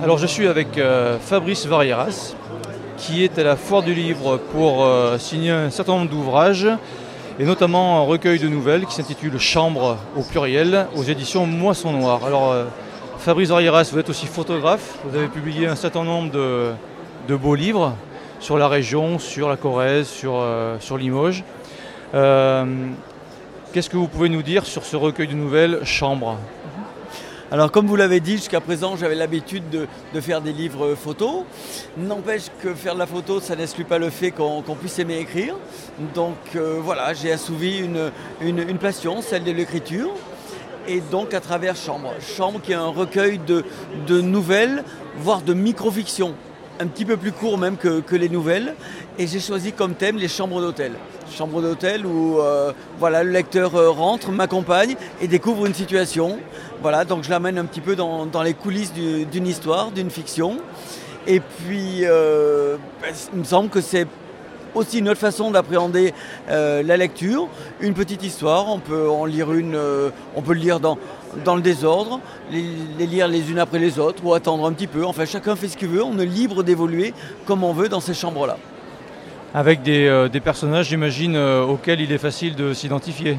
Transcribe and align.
Alors 0.00 0.16
je 0.16 0.26
suis 0.26 0.46
avec 0.46 0.78
euh, 0.78 1.18
Fabrice 1.18 1.66
Varieras, 1.66 2.34
qui 2.96 3.24
est 3.24 3.36
à 3.36 3.42
la 3.42 3.56
Foire 3.56 3.82
du 3.82 3.94
Livre 3.94 4.36
pour 4.52 4.84
euh, 4.84 5.18
signer 5.18 5.50
un 5.50 5.70
certain 5.70 5.96
nombre 5.96 6.10
d'ouvrages, 6.10 6.68
et 7.40 7.44
notamment 7.44 7.98
un 7.98 8.02
recueil 8.02 8.38
de 8.38 8.46
nouvelles 8.46 8.86
qui 8.86 8.94
s'intitule 8.94 9.38
Chambre 9.40 9.98
au 10.16 10.22
pluriel 10.22 10.86
aux 10.94 11.02
éditions 11.02 11.46
Moisson 11.46 11.92
Noir. 11.92 12.24
Alors 12.24 12.52
euh, 12.52 12.66
Fabrice 13.18 13.48
Varieras, 13.48 13.90
vous 13.92 13.98
êtes 13.98 14.08
aussi 14.08 14.26
photographe, 14.26 14.98
vous 15.04 15.16
avez 15.16 15.26
publié 15.26 15.66
un 15.66 15.74
certain 15.76 16.04
nombre 16.04 16.30
de, 16.30 17.36
beaux 17.36 17.56
livres 17.56 17.94
sur 18.38 18.56
la 18.56 18.68
région, 18.68 19.18
sur 19.18 19.48
la 19.48 19.56
Corrèze, 19.56 20.06
sur, 20.06 20.44
sur 20.78 20.96
Limoges. 20.96 21.42
Qu'est-ce 22.12 23.90
que 23.90 23.96
vous 23.96 24.08
pouvez 24.08 24.28
nous 24.28 24.42
dire 24.42 24.64
sur 24.64 24.84
ce 24.84 24.94
recueil 24.94 25.26
de 25.26 25.34
nouvelles 25.34 25.80
Chambre 25.82 26.38
Alors 27.50 27.72
comme 27.72 27.86
vous 27.86 27.96
l'avez 27.96 28.20
dit, 28.20 28.32
jusqu'à 28.32 28.60
présent 28.60 28.94
j'avais 28.96 29.14
l'habitude 29.14 29.64
de, 29.70 30.20
faire 30.20 30.42
des 30.42 30.52
livres 30.52 30.94
photos. 30.94 31.44
N'empêche 31.96 32.44
que 32.62 32.74
faire 32.74 32.92
de 32.92 32.98
la 32.98 33.06
photo, 33.06 33.40
ça 33.40 33.56
n'exclut 33.56 33.86
pas 33.86 33.98
le 33.98 34.10
fait 34.10 34.32
qu'on 34.32 34.62
puisse 34.78 34.98
aimer 34.98 35.18
écrire. 35.18 35.54
Donc 36.14 36.36
euh, 36.56 36.78
voilà, 36.82 37.14
j'ai 37.14 37.32
assouvi 37.32 37.78
une 38.42 38.78
passion, 38.78 39.22
celle 39.22 39.44
de 39.44 39.52
l'écriture. 39.52 40.10
Et 40.86 41.00
donc 41.00 41.32
à 41.32 41.40
travers 41.40 41.74
Chambre. 41.74 42.12
Chambre 42.20 42.60
qui 42.60 42.72
est 42.72 42.74
un 42.74 42.88
recueil 42.88 43.38
de, 43.38 43.64
de 44.06 44.20
nouvelles, 44.20 44.84
voire 45.16 45.40
de 45.40 45.54
micro-fiction. 45.54 46.34
Un 46.80 46.86
petit 46.86 47.04
peu 47.04 47.16
plus 47.16 47.32
court 47.32 47.58
même 47.58 47.76
que, 47.76 48.14
les 48.14 48.28
nouvelles. 48.28 48.74
Et 49.18 49.26
j'ai 49.26 49.40
choisi 49.40 49.72
comme 49.72 49.94
thème 49.94 50.16
les 50.16 50.28
chambres 50.28 50.60
d'hôtel. 50.60 50.92
Chambres 51.36 51.60
d'hôtel 51.60 52.06
où 52.06 52.38
euh, 52.38 52.72
voilà, 53.00 53.24
le 53.24 53.30
lecteur 53.30 53.74
euh, 53.74 53.90
rentre, 53.90 54.30
m'accompagne 54.30 54.94
et 55.20 55.26
découvre 55.26 55.66
une 55.66 55.74
situation. 55.74 56.38
Voilà, 56.80 57.04
donc 57.04 57.24
je 57.24 57.30
l'amène 57.30 57.58
un 57.58 57.64
petit 57.64 57.80
peu 57.80 57.96
dans, 57.96 58.42
les 58.44 58.54
coulisses 58.54 58.92
du- 58.92 59.24
d'une 59.26 59.46
histoire, 59.48 59.90
d'une 59.90 60.08
fiction. 60.10 60.58
Et 61.26 61.40
puis, 61.40 62.04
euh, 62.04 62.76
ben, 63.02 63.12
il 63.34 63.40
me 63.40 63.44
semble 63.44 63.70
que 63.70 63.80
c'est 63.80 64.06
aussi 64.78 64.98
une 64.98 65.08
autre 65.08 65.20
façon 65.20 65.50
d'appréhender 65.50 66.14
euh, 66.48 66.82
la 66.82 66.96
lecture. 66.96 67.48
Une 67.80 67.94
petite 67.94 68.22
histoire, 68.22 68.68
on 68.68 68.78
peut 68.78 69.08
en 69.08 69.24
lire 69.24 69.52
une, 69.52 69.74
euh, 69.74 70.10
on 70.34 70.42
peut 70.42 70.54
le 70.54 70.60
lire 70.60 70.80
dans, 70.80 70.98
dans 71.44 71.56
le 71.56 71.62
désordre, 71.62 72.20
les, 72.50 72.64
les 72.98 73.06
lire 73.06 73.28
les 73.28 73.50
unes 73.50 73.58
après 73.58 73.78
les 73.78 73.98
autres 73.98 74.24
ou 74.24 74.34
attendre 74.34 74.66
un 74.66 74.72
petit 74.72 74.86
peu. 74.86 75.04
Enfin, 75.04 75.24
chacun 75.24 75.56
fait 75.56 75.68
ce 75.68 75.76
qu'il 75.76 75.88
veut, 75.88 76.02
on 76.02 76.18
est 76.18 76.26
libre 76.26 76.62
d'évoluer 76.62 77.12
comme 77.46 77.64
on 77.64 77.72
veut 77.72 77.88
dans 77.88 78.00
ces 78.00 78.14
chambres-là. 78.14 78.56
Avec 79.54 79.82
des, 79.82 80.06
euh, 80.06 80.28
des 80.28 80.40
personnages, 80.40 80.88
j'imagine, 80.88 81.36
auxquels 81.36 82.00
il 82.00 82.12
est 82.12 82.18
facile 82.18 82.54
de 82.54 82.72
s'identifier. 82.72 83.38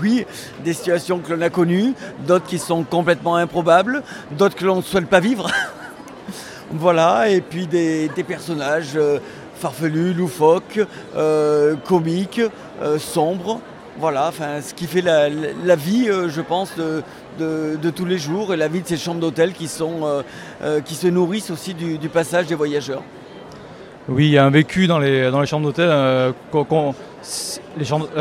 Oui, 0.00 0.24
des 0.64 0.72
situations 0.74 1.18
que 1.18 1.32
l'on 1.32 1.40
a 1.40 1.50
connues, 1.50 1.94
d'autres 2.26 2.46
qui 2.46 2.58
sont 2.58 2.84
complètement 2.84 3.36
improbables, 3.36 4.02
d'autres 4.30 4.54
que 4.54 4.64
l'on 4.64 4.76
ne 4.76 4.82
souhaite 4.82 5.08
pas 5.08 5.20
vivre. 5.20 5.50
voilà, 6.70 7.28
et 7.28 7.40
puis 7.40 7.66
des, 7.66 8.08
des 8.08 8.22
personnages 8.22 8.92
euh, 8.94 9.18
farfelus, 9.54 10.14
loufoques, 10.14 10.80
euh, 11.16 11.76
comiques, 11.86 12.40
euh, 12.82 12.98
sombres. 12.98 13.60
Voilà, 13.98 14.32
ce 14.62 14.72
qui 14.72 14.86
fait 14.86 15.02
la, 15.02 15.28
vie, 15.76 16.08
euh, 16.08 16.30
je 16.30 16.40
pense, 16.40 16.72
de, 16.76 17.90
tous 17.90 18.06
les 18.06 18.18
jours 18.18 18.54
et 18.54 18.56
la 18.56 18.68
vie 18.68 18.80
de 18.80 18.88
ces 18.88 18.96
chambres 18.96 19.20
d'hôtel 19.20 19.52
qui, 19.52 19.68
se 19.68 21.06
nourrissent 21.08 21.50
aussi 21.50 21.74
du, 21.74 22.08
passage 22.08 22.46
des 22.46 22.54
voyageurs. 22.54 23.02
Oui, 24.08 24.26
il 24.26 24.32
y 24.32 24.38
a 24.38 24.44
un 24.44 24.50
vécu 24.50 24.86
dans 24.86 24.98
les, 24.98 25.30
chambres 25.46 25.66
d'hôtel. 25.66 25.88
la 25.88 26.32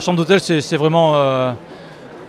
chambre 0.00 0.16
d'hôtel, 0.16 0.40
c'est 0.40 0.76
vraiment 0.76 1.54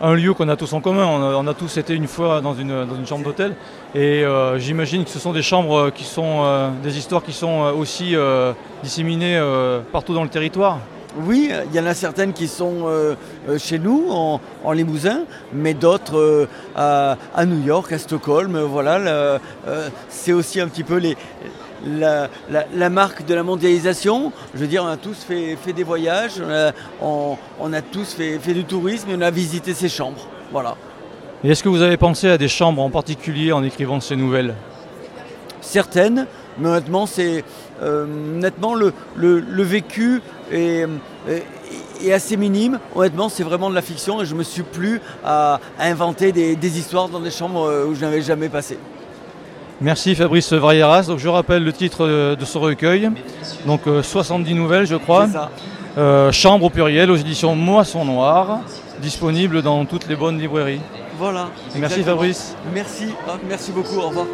un 0.00 0.14
lieu 0.14 0.34
qu'on 0.34 0.48
a 0.48 0.56
tous 0.56 0.72
en 0.72 0.80
commun. 0.80 1.04
On 1.06 1.46
a, 1.46 1.54
tous 1.54 1.76
été 1.76 1.94
une 1.94 2.06
fois 2.06 2.40
dans 2.40 2.54
une, 2.54 2.86
chambre 3.06 3.24
d'hôtel. 3.24 3.54
Et 3.94 4.24
euh, 4.24 4.58
j'imagine 4.58 5.04
que 5.04 5.10
ce 5.10 5.18
sont 5.18 5.32
des 5.32 5.42
chambres 5.42 5.90
qui 5.90 6.04
sont 6.04 6.42
euh, 6.44 6.70
des 6.82 6.96
histoires 6.96 7.22
qui 7.22 7.32
sont 7.32 7.64
euh, 7.64 7.72
aussi 7.72 8.14
euh, 8.14 8.52
disséminées 8.82 9.36
euh, 9.36 9.80
partout 9.92 10.14
dans 10.14 10.22
le 10.22 10.28
territoire. 10.28 10.78
Oui, 11.16 11.50
il 11.66 11.74
y 11.74 11.80
en 11.80 11.86
a 11.86 11.94
certaines 11.94 12.32
qui 12.32 12.46
sont 12.46 12.82
euh, 12.84 13.16
euh, 13.48 13.58
chez 13.58 13.80
nous, 13.80 14.06
en, 14.10 14.72
Limousin, 14.72 15.22
mais 15.52 15.74
d'autres 15.74 16.16
euh, 16.16 16.48
à, 16.76 17.16
à 17.34 17.44
New 17.46 17.60
York, 17.66 17.90
à 17.90 17.98
Stockholm. 17.98 18.54
euh, 18.54 18.64
Voilà, 18.64 18.98
euh, 18.98 19.38
c'est 20.08 20.32
aussi 20.32 20.60
un 20.60 20.68
petit 20.68 20.84
peu 20.84 20.98
les, 20.98 21.16
la, 21.86 22.28
la- 22.50 22.66
la 22.74 22.90
marque 22.90 23.24
de 23.26 23.34
la 23.34 23.42
mondialisation. 23.42 24.32
Je 24.54 24.60
veux 24.60 24.66
dire, 24.66 24.84
on 24.84 24.88
a 24.88 24.96
tous 24.96 25.16
fait, 25.26 25.56
fait 25.56 25.72
des 25.72 25.84
voyages, 25.84 26.40
on 26.44 26.50
a, 26.50 26.72
on- 27.02 27.36
on 27.60 27.72
a 27.72 27.82
tous 27.82 28.12
fait, 28.14 28.38
fait 28.38 28.54
du 28.54 28.64
tourisme 28.64 29.10
et 29.10 29.14
on 29.16 29.20
a 29.22 29.30
visité 29.30 29.74
ces 29.74 29.88
chambres. 29.88 30.26
Voilà. 30.52 30.76
Et 31.44 31.50
est-ce 31.50 31.62
que 31.62 31.68
vous 31.68 31.82
avez 31.82 31.96
pensé 31.96 32.28
à 32.28 32.36
des 32.38 32.48
chambres 32.48 32.82
en 32.82 32.90
particulier 32.90 33.52
en 33.52 33.62
écrivant 33.64 34.00
ces 34.00 34.16
nouvelles? 34.16 34.54
Certaines, 35.62 36.26
mais 36.58 36.68
honnêtement, 36.68 37.06
c'est 37.06 37.44
euh, 37.82 38.06
le, 38.74 38.92
le- 39.16 39.40
le 39.40 39.62
vécu 39.62 40.20
est, 40.52 40.86
est- 41.28 41.44
est 42.02 42.12
assez 42.12 42.36
minime. 42.36 42.78
Honnêtement, 42.94 43.28
c'est 43.28 43.42
vraiment 43.42 43.70
de 43.70 43.74
la 43.74 43.82
fiction 43.82 44.20
et 44.22 44.26
je 44.26 44.34
me 44.34 44.42
suis 44.42 44.62
plus 44.62 45.00
à, 45.24 45.60
à 45.78 45.86
inventer 45.86 46.32
des, 46.32 46.56
des 46.56 46.78
histoires 46.78 47.08
dans 47.08 47.20
des 47.20 47.30
chambres 47.30 47.68
euh, 47.68 47.86
où 47.86 47.94
je 47.94 48.00
n'avais 48.00 48.22
jamais 48.22 48.48
passé. 48.48 48.78
Merci 49.80 50.14
Fabrice 50.14 50.52
Varieras. 50.52 51.04
Donc 51.04 51.18
je 51.18 51.28
rappelle 51.28 51.64
le 51.64 51.72
titre 51.72 52.04
euh, 52.06 52.36
de 52.36 52.44
ce 52.44 52.58
recueil. 52.58 53.10
Donc 53.66 53.86
euh, 53.86 54.02
70 54.02 54.54
nouvelles, 54.54 54.86
je 54.86 54.96
crois. 54.96 55.26
Euh, 55.98 56.30
Chambre 56.32 56.66
au 56.66 56.70
pluriel 56.70 57.10
aux 57.10 57.16
éditions 57.16 57.54
Moisson 57.56 58.04
Noir, 58.04 58.60
disponible 59.00 59.62
dans 59.62 59.84
toutes 59.84 60.06
les 60.08 60.16
bonnes 60.16 60.38
librairies. 60.38 60.80
Voilà. 61.18 61.48
Merci 61.74 62.00
exactement. 62.00 62.04
Fabrice. 62.06 62.54
Merci, 62.72 63.06
Ah, 63.28 63.32
merci 63.48 63.72
beaucoup. 63.72 63.96
Au 63.98 64.08
revoir. 64.08 64.26